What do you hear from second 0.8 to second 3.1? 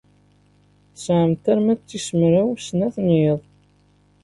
Tesɛamt arma d tis mraw snat n